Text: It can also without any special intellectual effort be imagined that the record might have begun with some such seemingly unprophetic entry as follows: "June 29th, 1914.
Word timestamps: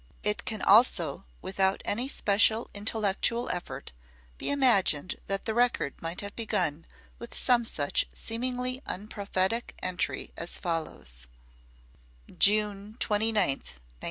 It 0.23 0.45
can 0.45 0.63
also 0.63 1.25
without 1.43 1.83
any 1.85 2.07
special 2.07 2.71
intellectual 2.73 3.51
effort 3.51 3.93
be 4.39 4.49
imagined 4.49 5.13
that 5.27 5.45
the 5.45 5.53
record 5.53 5.93
might 6.01 6.21
have 6.21 6.35
begun 6.35 6.87
with 7.19 7.35
some 7.35 7.63
such 7.65 8.07
seemingly 8.11 8.81
unprophetic 8.87 9.75
entry 9.83 10.31
as 10.35 10.57
follows: 10.57 11.27
"June 12.39 12.93
29th, 12.95 13.77
1914. 13.77 13.79